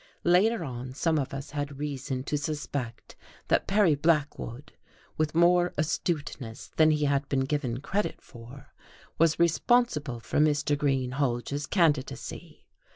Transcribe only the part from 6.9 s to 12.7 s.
had been given credit for was responsible for Mr. Greenhalge's candidacy.